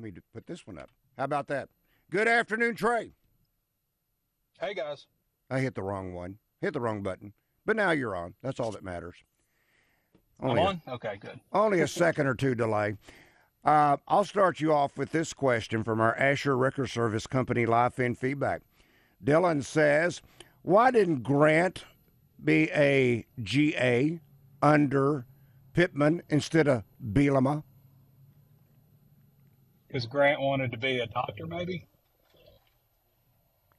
[0.00, 0.88] Let me put this one up.
[1.18, 1.68] How about that?
[2.10, 3.12] Good afternoon, Trey.
[4.58, 5.06] Hey, guys.
[5.50, 6.38] I hit the wrong one.
[6.62, 7.34] Hit the wrong button.
[7.66, 8.32] But now you're on.
[8.42, 9.16] That's all that matters.
[10.42, 10.82] Only I'm on?
[10.86, 11.38] A, okay, good.
[11.52, 12.96] Only a second or two delay.
[13.62, 17.98] Uh, I'll start you off with this question from our Asher Wrecker Service Company live
[17.98, 18.62] in feedback.
[19.22, 20.22] Dylan says,
[20.62, 21.84] Why didn't Grant
[22.42, 24.18] be a GA
[24.62, 25.26] under
[25.74, 27.64] Pittman instead of Bielema?
[29.90, 31.88] Because Grant wanted to be a doctor, maybe?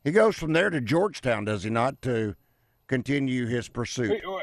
[0.03, 2.35] He goes from there to Georgetown, does he not, to
[2.87, 4.21] continue his pursuit?
[4.21, 4.39] You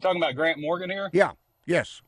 [0.00, 1.10] talking about Grant Morgan here?
[1.12, 1.32] Yeah.
[1.66, 2.00] Yes.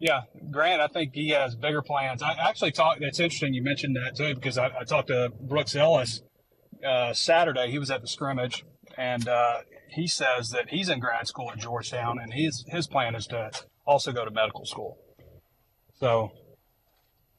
[0.00, 0.80] Yeah, Grant.
[0.80, 2.22] I think he has bigger plans.
[2.22, 3.00] I actually talked.
[3.00, 3.54] That's interesting.
[3.54, 6.22] You mentioned that too, because I, I talked to Brooks Ellis
[6.84, 7.70] uh, Saturday.
[7.70, 8.64] He was at the scrimmage,
[8.96, 9.58] and uh,
[9.90, 13.52] he says that he's in grad school at Georgetown, and his his plan is to
[13.86, 14.98] also go to medical school.
[16.02, 16.32] So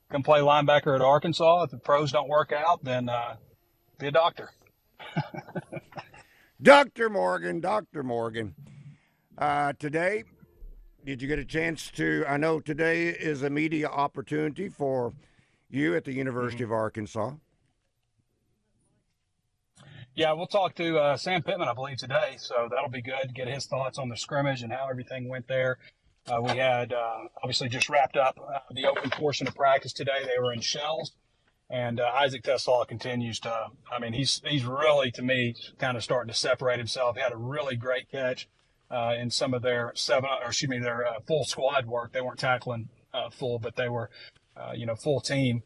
[0.10, 1.64] can play linebacker at Arkansas.
[1.64, 3.36] If the pros don't work out, then uh,
[4.00, 4.52] be a doctor.
[6.62, 7.10] Dr.
[7.10, 8.04] Morgan, Dr.
[8.04, 8.56] Morgan.
[9.38, 10.24] Uh, today,
[11.04, 12.24] did you get a chance to?
[12.26, 15.12] I know today is a media opportunity for
[15.70, 16.72] you at the University mm-hmm.
[16.72, 17.32] of Arkansas.
[20.16, 22.36] Yeah, we'll talk to uh, Sam Pittman, I believe, today.
[22.38, 25.50] So that'll be good to get his thoughts on the scrimmage and how everything went
[25.50, 25.80] there.
[26.28, 30.24] Uh, we had uh, obviously just wrapped up uh, the open portion of practice today.
[30.24, 31.12] They were in shells,
[31.70, 33.68] and uh, Isaac TeSlaa continues to.
[33.92, 37.18] I mean, he's he's really to me kind of starting to separate himself.
[37.18, 38.48] He had a really great catch
[38.90, 42.14] uh, in some of their seven, or excuse me, their full squad work.
[42.14, 42.88] They weren't tackling
[43.32, 44.10] full, but they were,
[44.76, 45.64] you know, full team.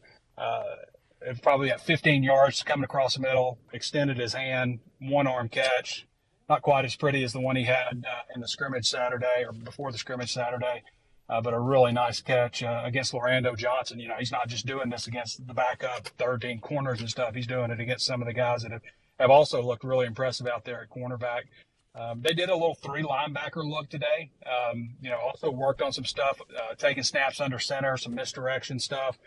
[1.40, 6.07] probably at 15 yards coming across the middle, extended his hand, one arm catch,
[6.48, 9.52] not quite as pretty as the one he had uh, in the scrimmage Saturday or
[9.52, 10.82] before the scrimmage Saturday,
[11.28, 14.00] uh, but a really nice catch uh, against Lorando Johnson.
[14.00, 17.34] You know, he's not just doing this against the backup 13 corners and stuff.
[17.34, 18.82] He's doing it against some of the guys that have,
[19.20, 21.42] have also looked really impressive out there at cornerback.
[21.94, 24.30] Um, they did a little three linebacker look today.
[24.46, 28.78] Um, you know, also worked on some stuff, uh, taking snaps under center, some misdirection
[28.78, 29.18] stuff.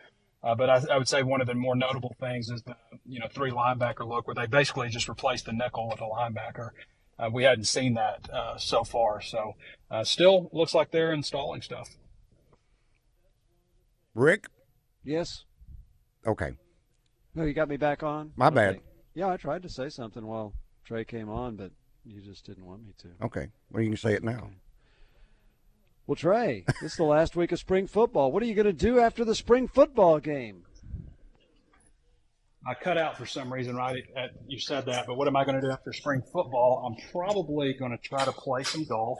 [0.43, 3.19] Uh, but I, I, would say one of the more notable things is the you
[3.19, 6.69] know three linebacker look, where they basically just replaced the nickel with a linebacker.
[7.21, 9.21] Uh, we hadn't seen that uh, so far.
[9.21, 9.55] So
[9.91, 11.97] uh, still looks like they're installing stuff.
[14.15, 14.47] Rick?
[15.03, 15.45] Yes.
[16.25, 16.53] Okay.
[17.35, 18.31] No, you got me back on?
[18.35, 18.79] My bad.
[19.13, 21.71] Yeah, I tried to say something while Trey came on, but
[22.05, 23.25] you just didn't want me to.
[23.25, 23.47] Okay.
[23.69, 24.49] Well, you can say it now.
[26.07, 28.31] Well, Trey, this is the last week of spring football.
[28.31, 30.65] What are you going to do after the spring football game?
[32.67, 35.45] I cut out for some reason right at, you said that, but what am I
[35.45, 36.85] going to do after spring football?
[36.85, 39.19] I'm probably going to try to play some golf.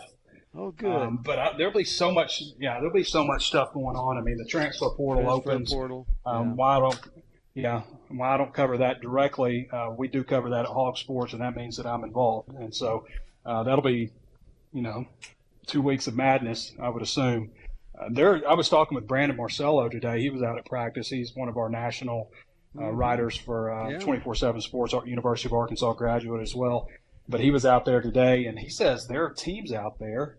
[0.55, 0.91] Oh, good.
[0.91, 4.17] Um, but I, there'll be so much, yeah, there'll be so much stuff going on.
[4.17, 5.73] I mean, the transfer portal transfer opens.
[5.73, 6.07] Portal.
[6.25, 6.53] Um, yeah.
[6.53, 6.99] Why I don't,
[7.55, 9.69] yeah, why I don't cover that directly?
[9.71, 12.49] Uh, we do cover that at Hog Sports, and that means that I'm involved.
[12.53, 13.05] And so
[13.45, 14.11] uh, that'll be,
[14.71, 15.05] you know,
[15.67, 17.51] two weeks of madness, I would assume.
[17.97, 20.21] Uh, there, I was talking with Brandon Marcello today.
[20.21, 21.09] He was out at practice.
[21.09, 22.29] He's one of our national
[22.77, 22.95] uh, mm-hmm.
[22.95, 26.87] writers for 24 uh, 7 Sports, University of Arkansas graduate as well.
[27.27, 30.37] But he was out there today, and he says there are teams out there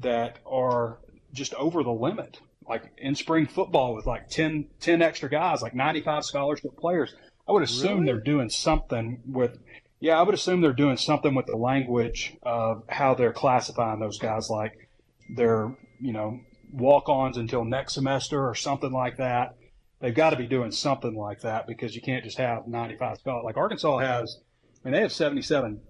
[0.00, 0.98] that are
[1.32, 5.74] just over the limit, like in spring football with like 10, 10 extra guys, like
[5.74, 7.14] 95 scholarship players.
[7.46, 8.06] I would assume really?
[8.06, 9.58] they're doing something with,
[10.00, 14.18] yeah, I would assume they're doing something with the language of how they're classifying those
[14.18, 14.88] guys, like
[15.36, 16.40] they're, you know,
[16.72, 19.56] walk ons until next semester or something like that
[20.04, 23.42] they've got to be doing something like that because you can't just have 95 scholars.
[23.42, 24.38] Like Arkansas has,
[24.84, 25.80] I mean, they have 77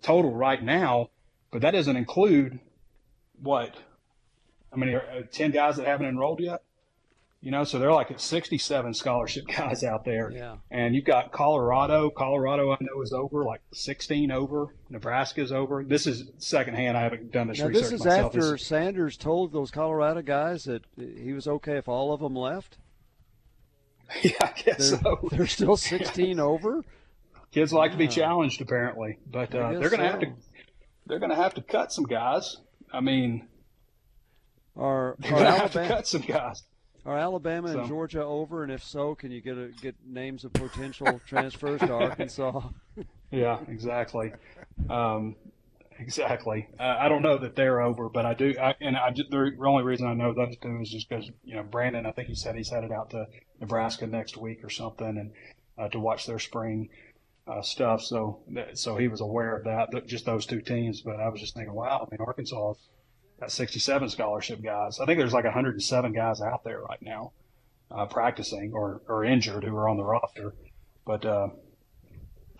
[0.00, 1.10] total right now,
[1.50, 2.60] but that doesn't include
[3.42, 3.74] what?
[4.72, 4.96] I mean,
[5.32, 6.62] 10 guys that haven't enrolled yet?
[7.40, 10.30] You know, so they're like at 67 scholarship guys out there.
[10.30, 10.58] Yeah.
[10.70, 12.10] And you've got Colorado.
[12.10, 14.68] Colorado, I know, is over, like 16 over.
[14.88, 15.82] Nebraska's over.
[15.82, 16.96] This is secondhand.
[16.96, 18.26] I haven't done this now, research This is myself.
[18.26, 22.36] after this Sanders told those Colorado guys that he was okay if all of them
[22.36, 22.78] left?
[24.22, 25.28] Yeah, I guess they're, so.
[25.30, 26.82] They're still 16 over.
[27.50, 30.02] Kids like to be challenged, apparently, but uh, they're going to so.
[30.02, 30.32] have to
[31.06, 32.56] they're going to have to cut some guys.
[32.92, 33.48] I mean,
[34.76, 36.62] they're going to have to cut some guys.
[37.04, 38.62] Are Alabama and Georgia over?
[38.62, 42.60] And if so, can you get a, get names of potential transfers to Arkansas?
[43.32, 44.32] Yeah, exactly.
[44.88, 45.34] Um,
[46.02, 46.68] exactly.
[46.78, 48.54] Uh, I don't know that they're over, but I do.
[48.60, 51.62] I, and I the only reason I know those two is just because you know
[51.62, 52.06] Brandon.
[52.06, 53.26] I think he said he's headed out to
[53.60, 55.32] Nebraska next week or something, and
[55.78, 56.88] uh, to watch their spring
[57.46, 58.02] uh, stuff.
[58.02, 59.90] So that, so he was aware of that.
[59.92, 61.00] that- Just those two teams.
[61.02, 62.06] But I was just thinking, wow.
[62.06, 62.74] I mean, Arkansas
[63.40, 65.00] got 67 scholarship guys.
[65.00, 67.32] I think there's like 107 guys out there right now
[67.90, 70.54] uh, practicing or or injured who are on the roster.
[71.04, 71.48] But uh,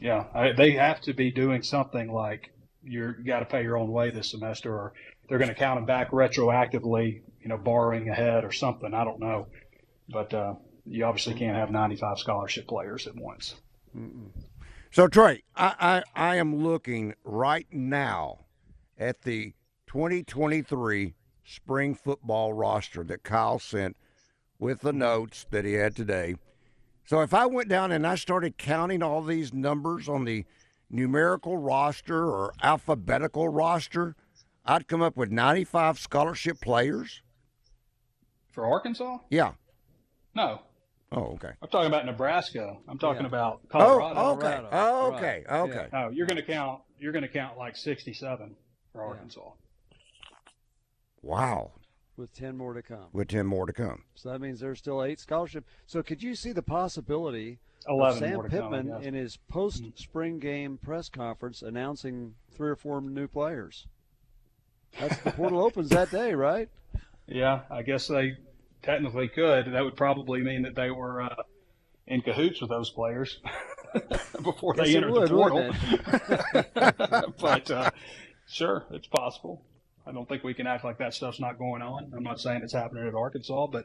[0.01, 2.51] yeah, I, they have to be doing something like
[2.85, 4.93] you're you got to pay your own way this semester, or
[5.29, 8.93] they're going to count them back retroactively, you know, borrowing ahead or something.
[8.95, 9.49] I don't know,
[10.09, 10.55] but uh,
[10.87, 13.55] you obviously can't have 95 scholarship players at once.
[14.91, 18.41] So Trey, I, I I am looking right now
[18.99, 19.55] at the
[19.87, 21.15] 2023
[21.45, 23.97] spring football roster that Kyle sent
[24.59, 26.37] with the notes that he had today.
[27.05, 30.45] So if I went down and I started counting all these numbers on the
[30.93, 34.15] numerical roster or alphabetical roster,
[34.65, 37.23] I'd come up with 95 scholarship players.
[38.51, 39.55] For Arkansas, Yeah.
[40.35, 40.61] no,
[41.15, 41.51] Oh, okay.
[41.61, 42.79] I'm talking about Nebraska.
[42.89, 43.27] I'm talking Yeah.
[43.29, 44.21] about Oh, Colorado.
[44.31, 44.41] okay.
[44.57, 44.69] Colorado.
[44.73, 45.17] Oh, Right.
[45.19, 45.45] okay.
[45.47, 45.63] Yeah.
[45.63, 45.89] Okay.
[45.93, 46.81] No, you're going to count.
[46.99, 48.57] You're going to count like 67
[48.93, 49.51] for Arkansas.
[51.21, 51.73] Wow.
[52.17, 53.07] with 10 more to come.
[53.13, 54.05] With 10 more to come.
[54.15, 55.65] So that means there's still eight scholarship.
[55.87, 57.59] So could you see the possibility of
[57.89, 58.87] 11 Sam come, Pittman.
[58.87, 59.05] Mm-hmm.
[59.05, 63.87] in his post-spring game press conference announcing three or four new players?
[64.99, 66.69] That's the portal opens that day, right?
[67.27, 68.37] Yeah, I guess they
[68.83, 69.73] technically could.
[69.73, 71.43] That would probably mean that they were uh,
[72.07, 73.41] in cahoots with those players
[74.43, 77.33] before Yes, they entered would, the portal.
[77.41, 77.91] but uh,
[78.49, 79.63] sure, it's possible.
[80.07, 82.13] I don't think we can act like that stuff's not going on.
[82.15, 83.85] I'm not saying it's happening at Arkansas, but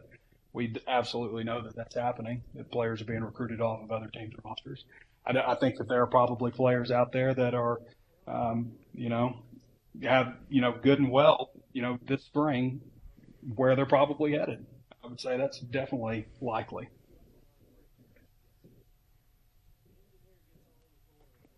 [0.54, 2.42] we absolutely know that that's happening.
[2.56, 4.86] That players are being recruited off of other teams' or rosters.
[5.26, 7.82] I think that there are probably players out there that are,
[8.28, 9.40] um, you know,
[10.04, 12.82] have you know good and well, you know, this spring
[13.56, 14.66] where they're probably headed.
[15.04, 16.90] I would say that's definitely likely.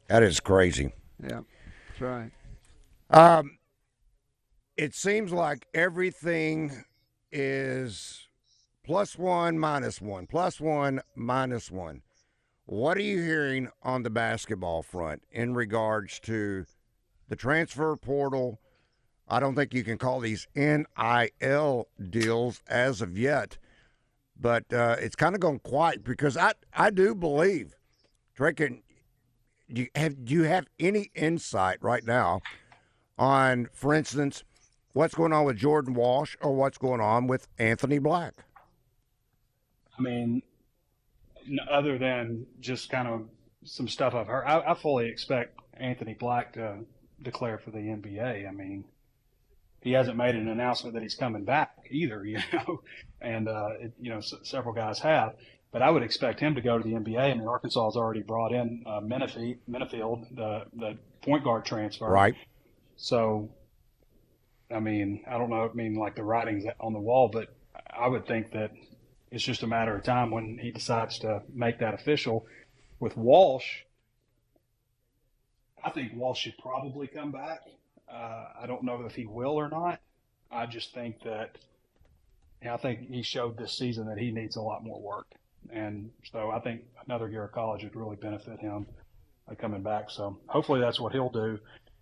[0.08, 0.92] That is crazy.
[1.22, 1.42] Yeah,
[1.90, 2.32] that's right.
[3.12, 3.58] Um,
[4.78, 6.84] it seems like everything
[7.32, 8.28] is
[8.90, 12.02] plus one, minus one, plus one, minus one.
[12.66, 16.66] What are you hearing on the basketball front in regards to
[17.28, 18.60] the transfer portal?
[19.28, 23.60] I don't think you can call these NIL deals as of yet,
[24.36, 27.76] but uh, it's kind of gone quiet because I, I do believe,
[28.36, 28.82] can,
[29.72, 32.42] do do you have any insight right now
[33.20, 34.44] on, for instance,
[34.94, 38.34] what's going on with Jordan Walsh or what's going on with Anthony Black?
[40.00, 40.42] I mean,
[41.70, 43.28] other than just kind of
[43.66, 46.80] some stuff I've heard, I, I fully expect Anthony Black to
[47.22, 48.48] declare for the NBA.
[48.48, 48.86] I mean,
[49.82, 52.82] he hasn't made an announcement that he's coming back either, you know,
[53.22, 55.36] and uh, it, you know s- several guys have.
[55.72, 57.20] But I would expect him to go to the NBA.
[57.20, 62.08] I mean, Arkansas has already brought in uh, Menifee, Menifield, the the point guard transfer.
[62.10, 62.36] Right.
[62.98, 63.50] So,
[64.74, 65.70] I mean, I don't know.
[65.70, 67.54] I mean, like the writing's on the wall, but
[67.96, 68.72] I would think that
[69.32, 72.46] it's just a matter of time when he decides to make that official.
[73.00, 73.84] With Walsh,
[75.84, 77.62] I think Walsh should probably come back.
[78.12, 80.00] Uh, I don't know if he will or not.
[80.52, 81.58] I just think that
[82.68, 85.28] I think he showed this season that he needs a lot more work,
[85.72, 88.88] and so I think another year of college would really benefit him
[89.50, 90.10] uh, coming back.
[90.10, 91.60] So hopefully that's what he'll do.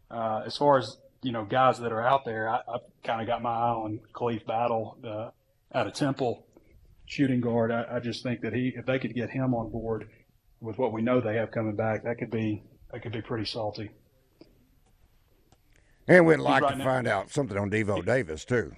[0.10, 3.28] Uh, as far as you know, guys that are out there, I, I've kind of
[3.28, 6.46] got my eye on Khalif Battle uh, out of Temple,
[7.08, 7.72] shooting guard.
[7.72, 10.10] I, I just think that he, if they could get him on board
[10.62, 13.46] with what we know they have coming back, that could be that could be pretty
[13.46, 13.90] salty.
[16.08, 16.86] And we'd like right to now.
[16.86, 18.74] find out something on Devo Davis, too.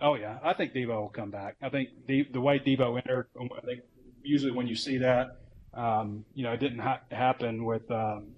[0.00, 1.56] Oh yeah, I think Devo will come back.
[1.62, 3.80] I think the the way Devo entered, I think
[4.22, 5.38] usually when you see that,
[5.74, 8.28] um, you know, it didn't ha- happen with um,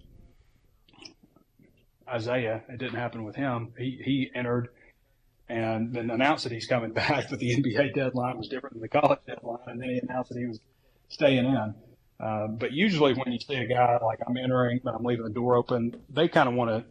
[2.08, 2.62] Isaiah.
[2.68, 3.72] It didn't happen with him.
[3.78, 4.68] He he entered
[5.52, 8.88] and then announced that he's coming back, but the NBA deadline was different than the
[8.88, 10.60] college deadline, and then he announced that he was
[11.08, 11.74] staying in.
[12.18, 15.30] Uh, but usually when you see a guy like I'm entering, but I'm leaving the
[15.30, 16.84] door open, they kind of want to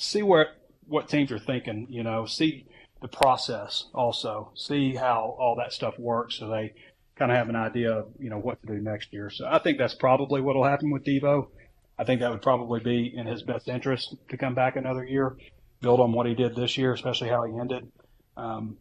[0.00, 0.48] see where
[0.88, 1.86] what teams are thinking.
[1.88, 2.66] You know, see
[3.00, 6.74] the process also, see how all that stuff works, so they
[7.16, 9.30] kind of have an idea of you know what to do next year.
[9.30, 11.48] So I think that's probably what will happen with Devo.
[11.98, 15.36] I think that would probably be in his best interest to come back another year,
[15.80, 17.90] build on what he did this year, especially how he ended.
[18.36, 18.76] Um,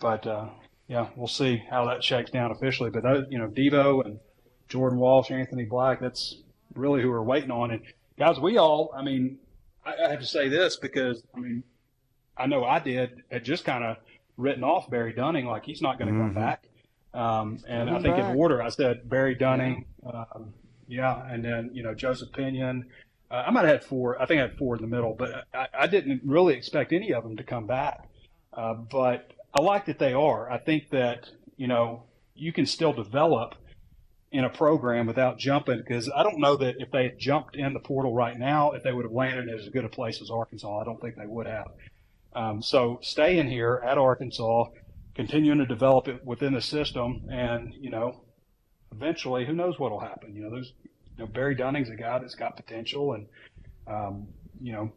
[0.00, 0.48] but uh,
[0.88, 2.90] yeah, we'll see how that shakes down officially.
[2.90, 4.18] But those, you know, Devo and
[4.68, 6.36] Jordan Walsh, Anthony Black, that's
[6.74, 7.70] really who we're waiting on.
[7.70, 7.82] And
[8.18, 9.38] guys, we all, I mean,
[9.84, 11.62] I, I have to say this because I mean,
[12.36, 13.96] I know I did had just kind of
[14.36, 16.34] written off Barry Dunning like he's not going to Mm-hmm.
[16.34, 16.64] come back.
[17.14, 18.28] Um, and I think back.
[18.28, 20.52] in order, I said Barry Dunning, um,
[20.88, 22.86] yeah, and then you know Joseph Pinion.
[23.30, 24.20] Uh, I might have had four.
[24.20, 27.12] I think I had four in the middle, but I, I didn't really expect any
[27.14, 28.08] of them to come back.
[28.56, 30.50] Uh, but I like that they are.
[30.50, 33.54] I think that you know you can still develop
[34.32, 37.72] in a program without jumping because I don't know that if they had jumped in
[37.72, 40.28] the portal right now, if they would have landed in as good a place as
[40.28, 40.80] Arkansas.
[40.80, 41.68] I don't think they would have.
[42.34, 44.64] Um, so staying here at Arkansas,
[45.14, 48.24] continuing to develop it within the system, and you know,
[48.92, 50.34] eventually, who knows what will happen?
[50.34, 53.26] You know, there's you know Barry Dunning's a guy that's got potential, and
[53.86, 54.26] um,
[54.60, 54.92] you know,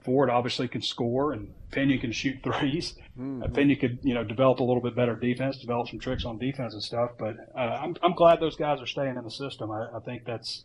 [0.00, 2.94] Ford obviously can score, and Pena can shoot 3s
[3.42, 6.38] Uh, Pena could you know develop a little bit better defense, develop some tricks on
[6.38, 7.12] defense and stuff.
[7.18, 9.70] But uh, I'm I'm glad those guys are staying in the system.
[9.70, 10.64] I, I think that's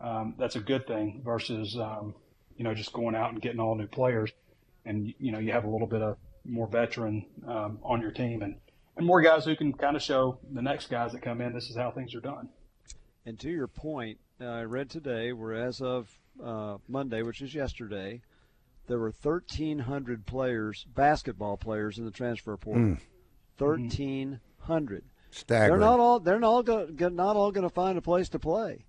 [0.00, 2.14] um, that's a good thing versus um,
[2.56, 4.30] you know just going out and getting all new players,
[4.84, 8.42] and you know you have a little bit of more veteran um, on your team
[8.42, 8.56] and
[8.96, 11.70] and more guys who can kind of show the next guys that come in this
[11.70, 12.48] is how things are done.
[13.24, 16.08] And to your point, uh, I read today where as of
[16.42, 18.20] uh, Monday, which is yesterday,
[18.88, 22.96] there were 1,300 players, basketball players, in the transfer portal.
[23.58, 25.04] 1,300.
[25.30, 25.70] Staggering.
[25.80, 26.20] They're not all.
[26.20, 26.96] They're not all going.
[27.16, 28.84] Not all going to find a place to play.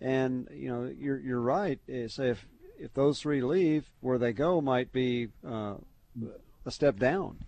[0.00, 1.80] And you know, you're you're right.
[1.88, 2.46] eh, Say if
[2.78, 5.74] if those three leave, where they go might be uh,
[6.64, 7.38] a step down,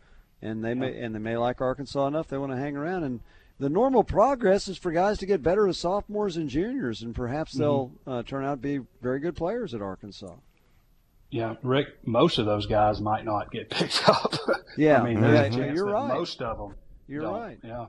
[0.42, 3.04] and they may and they may like Arkansas enough they want to hang around.
[3.04, 3.20] And
[3.60, 7.52] the normal progress is for guys to get better as sophomores and juniors, and perhaps
[7.52, 10.34] they'll uh, turn out to be very good players at Arkansas.
[11.30, 11.86] Yeah, Rick.
[12.06, 14.34] Most of those guys might not get picked up.
[14.76, 16.08] Yeah, I mean, yeah, yeah, you're right.
[16.14, 16.74] Most of them.
[17.06, 17.40] You're don't.
[17.40, 17.58] right.
[17.62, 17.86] Yeah.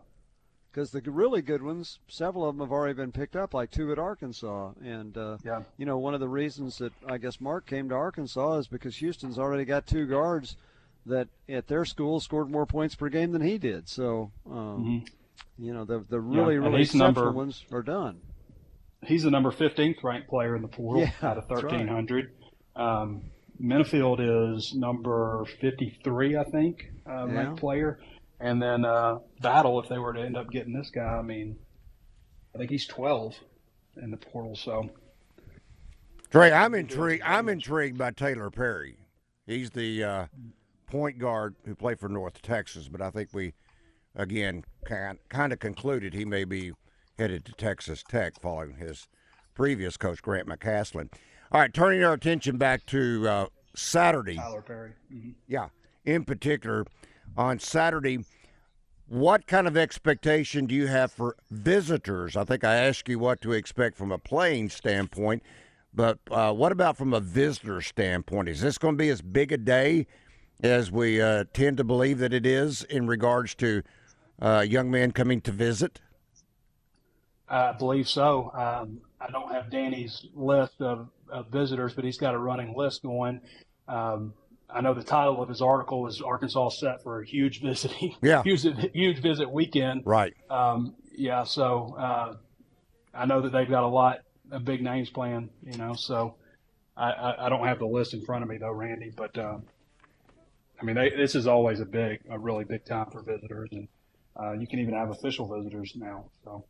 [0.72, 3.92] because the really good ones, several of them have already been picked up, like two
[3.92, 4.72] at Arkansas.
[4.84, 5.64] And uh, Yeah.
[5.78, 8.96] you know, one of the reasons that I guess Mark came to Arkansas is because
[8.98, 10.56] Houston's already got two guards
[11.06, 13.90] that at their school scored more points per game than he did.
[13.90, 15.04] So, um,
[15.58, 18.22] you know, the the really and really number- ones are done.
[19.04, 21.72] he's the number 15th ranked player in the portal Yeah, out of that's right.
[21.74, 22.32] 1,300.
[22.76, 23.24] Um,
[23.62, 27.34] Menifield is number 53, I think, uh, Yeah.
[27.34, 28.00] ranked player.
[28.40, 31.58] And then uh, Battle, if they were to end up getting this guy, I mean,
[32.56, 33.36] I think he's 12
[34.02, 34.56] in the portal.
[34.56, 34.90] So,
[36.32, 37.24] Trey, I'm intrigued.
[37.24, 38.98] I'm intrigued by Taylor Perry.
[39.46, 40.26] He's the uh,
[40.88, 43.54] point guard who played for North Texas, but I think we,
[44.16, 46.72] again, kind kind of concluded he may be
[47.20, 49.08] headed to Texas Tech following his
[49.54, 51.12] previous coach Grant McCasland.
[51.54, 54.36] All right, turning our attention back to uh, Saturday.
[54.36, 54.92] Tyler Perry.
[55.14, 55.34] Mhm.
[55.48, 55.68] Yeah,
[56.06, 56.86] in particular,
[57.36, 58.20] on Saturday,
[59.08, 62.38] what kind of expectation do you have for visitors?
[62.38, 65.44] I think I asked you what to expect from a playing standpoint,
[65.94, 68.48] but uh, what about from a visitor standpoint?
[68.48, 70.08] Is this going to be as big a day
[70.64, 73.84] as we uh, tend to believe that it is in regards to
[74.42, 76.00] uh, young men coming to visit?
[77.50, 78.52] I believe so.
[78.54, 83.04] Um, I don't have Danny's list of, of visitors, but he's got a running list
[83.04, 83.42] going.
[83.88, 84.34] Um,
[84.70, 88.44] I know the title of his article is Arkansas set for a huge visiting, Yeah.
[88.46, 90.04] huge, huge visit weekend.
[90.06, 90.34] Right.
[90.50, 92.36] Um, yeah, so uh,
[93.14, 94.20] I know that they've got a lot
[94.52, 95.94] of big names playing, you know.
[95.94, 96.36] So
[96.96, 99.12] I, I, I don't have the list in front of me though, Randy.
[99.16, 99.64] But um,
[100.80, 103.88] I mean, they, this is always a big, a really big time for visitors, and
[104.40, 106.30] uh, you can even have official visitors now.
[106.44, 106.66] So.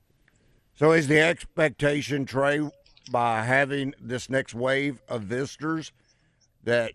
[0.74, 2.62] So is the expectation, Trey,
[3.10, 5.92] by having this next wave of visitors,
[6.64, 6.92] that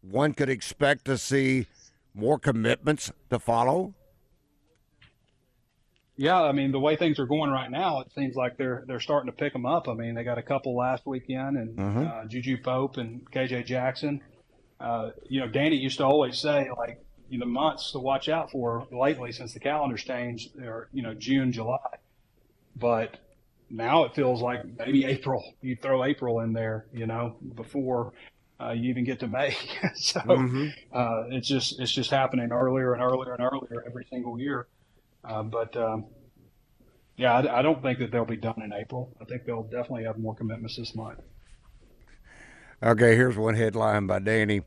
[0.00, 1.66] one could expect to see
[2.14, 3.94] more commitments to follow?
[6.16, 9.00] Yeah, I mean the way things are going right now, it seems like they're they're
[9.00, 9.86] starting to pick them up.
[9.86, 14.22] I mean they got a couple last weekend, and uh, Juju Pope and KJ Jackson.
[14.80, 18.50] Uh, you know, Danny used to always say like you know months to watch out
[18.50, 20.58] for lately since the calendar's changed.
[20.58, 21.98] Or you know June, July,
[22.74, 23.18] but
[23.70, 25.42] now it feels like maybe April.
[25.60, 28.12] You throw April in there, you know, before
[28.60, 29.56] uh, you even get to May.
[29.94, 30.20] so
[30.92, 34.66] uh, it's just it's just happening earlier and earlier and earlier every single year.
[35.24, 36.06] Uh, but um,
[37.16, 39.14] yeah, I, I don't think that they'll be done in April.
[39.20, 41.20] I think they'll definitely have more commitments this month.
[42.82, 44.60] Okay, here's one headline by Danny.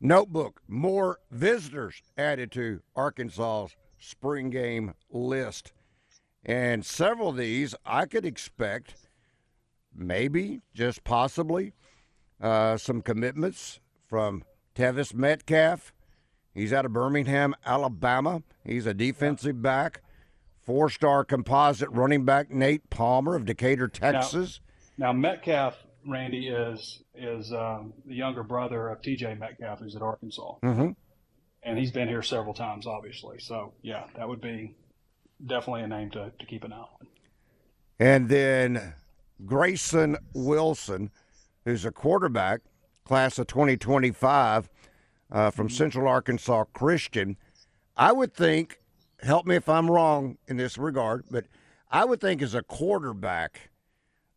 [0.00, 5.72] Notebook, more visitors added to Arkansas's spring game list.
[6.46, 8.94] And several of these I could expect,
[9.92, 11.72] maybe, just possibly,
[12.40, 14.44] uh, some commitments from
[14.76, 15.92] Tevis Metcalf.
[16.54, 18.44] He's out of Birmingham, Alabama.
[18.64, 20.02] He's a defensive back.
[20.62, 24.60] Four star composite running back Nate Palmer of Decatur, Texas.
[24.96, 25.76] Now, now Metcalf,
[26.06, 30.54] Randy, is is um, the younger brother of TJ Metcalf, who's at Arkansas.
[30.62, 30.90] Mm-hmm.
[31.64, 33.40] And he's been here several times, obviously.
[33.40, 34.76] So, yeah, that would be
[35.44, 37.06] definitely a name to, to keep an eye on.
[37.98, 38.94] And then
[39.44, 41.10] Grayson Wilson,
[41.64, 42.60] who's a quarterback,
[43.04, 44.68] class of 2025
[45.30, 47.36] uh, from Central Arkansas Christian.
[47.96, 48.80] I would think,
[49.22, 51.46] help me if I'm wrong in this regard, but
[51.90, 53.70] I would think as a quarterback,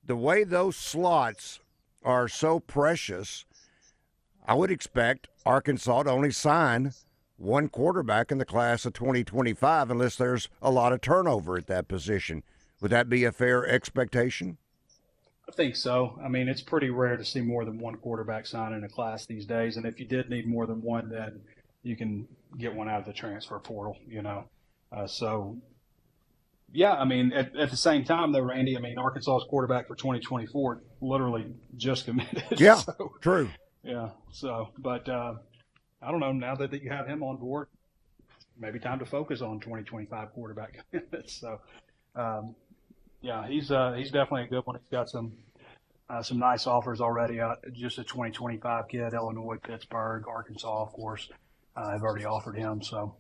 [0.06, 1.60] the way those slots
[2.04, 3.46] are so precious,
[4.48, 6.94] I would expect Arkansas to only sign
[7.40, 11.88] one quarterback in the class of 2025 unless there's a lot of turnover at that
[11.88, 12.44] position.
[12.82, 14.58] Would that be a fair expectation?
[15.48, 16.20] I think so.
[16.24, 19.26] I mean, it's pretty rare to see more than one quarterback sign in a class
[19.26, 19.78] these days.
[19.78, 21.42] And if you did need more than one, then
[21.82, 22.28] you can
[22.58, 24.46] get one out of the transfer portal, you know.
[24.92, 25.58] Uh, so,
[26.72, 29.96] yeah, I mean, at, at, the same time, though, Randy, I mean, Arkansas's quarterback for
[29.96, 32.44] 2024 literally just committed.
[32.60, 33.50] Yeah, so, true.
[33.84, 34.10] Yeah.
[34.32, 35.36] So, but uh,
[36.02, 36.32] I don't know.
[36.32, 37.68] Now that, that you have him on board,
[38.58, 41.40] maybe time to focus on 2025 quarterback commitments.
[41.40, 41.60] So,
[42.16, 42.56] um,
[43.22, 44.78] yeah, he's uh, he's definitely a good one.
[44.78, 45.34] He's got some
[46.10, 47.40] uh, some nice offers already.
[47.40, 51.30] Uh, just a 2025 kid, Illinois, Pittsburgh, Arkansas, of course,
[51.76, 52.82] uh, have already offered him.
[52.82, 53.16] So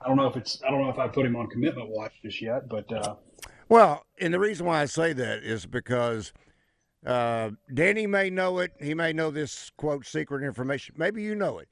[0.00, 2.12] I don't know if it's I don't know if I put him on commitment watch
[2.22, 3.14] just yet, but uh,
[3.68, 6.32] well, and the reason why I say that is because
[7.06, 8.72] uh, Danny may know it.
[8.80, 10.94] He may know this quote secret information.
[10.98, 11.68] Maybe you know it,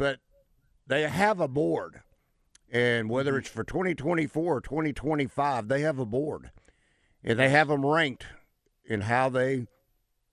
[0.00, 0.18] but
[0.86, 2.00] they have a board,
[2.72, 6.50] and whether it's for 2024 or 2025, they have a board
[7.22, 8.24] and they have them ranked
[8.86, 9.66] in how they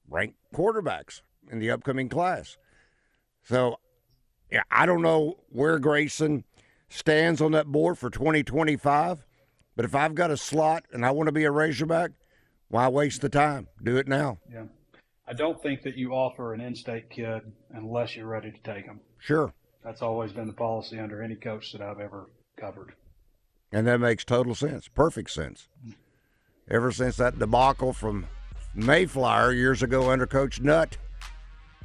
[0.09, 1.19] rank quarterbacks
[1.51, 2.57] in the upcoming class.
[3.43, 3.75] So,
[4.49, 6.45] yeah, I don't know where Grayson
[6.87, 9.25] stands on that board for 2025,
[9.75, 12.11] but if I've got a slot and I want to be a Razorback,
[12.69, 13.67] why waste the time?
[13.83, 14.37] Do it now.
[14.49, 14.67] Yeah.
[15.27, 19.01] I don't think that you offer an in-state kid unless you're ready to take him.
[19.19, 19.53] Sure.
[19.87, 22.91] That's always been the policy under any coach that I've ever covered.
[23.71, 25.69] And that makes total sense, perfect sense
[26.69, 28.27] ever since that debacle from
[28.75, 30.97] Mayflower years ago under Coach Nutt.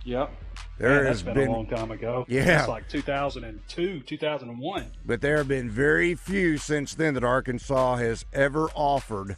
[0.05, 0.33] Yep.
[0.79, 2.27] There yeah, has been, been, a long time ago.
[2.27, 2.59] Yeah.
[2.59, 4.87] It's like 2002, 2001.
[5.07, 9.37] But there have been very few since then that Arkansas has ever offered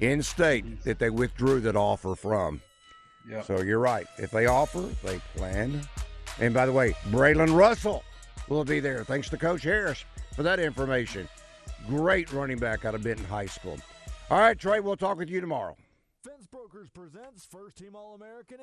[0.00, 0.82] in state mm-hmm.
[0.82, 2.60] that they withdrew that offer from.
[3.26, 3.40] Yeah.
[3.40, 4.06] So you're right.
[4.18, 5.88] If they offer, they plan.
[6.40, 8.04] And by the way, Braylon Russell
[8.48, 9.04] will be there.
[9.04, 11.28] Thanks to Coach Harris for that information.
[11.86, 13.78] Great running back out of Benton High School.
[14.30, 15.76] All right, Trey, we'll talk with you tomorrow.
[16.24, 18.58] Fence Brokers presents First Team All American